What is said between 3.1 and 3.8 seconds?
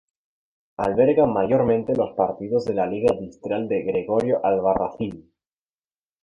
Distrital